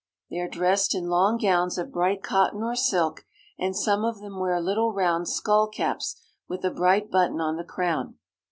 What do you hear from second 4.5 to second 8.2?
little round skull caps with a bright button on the crown.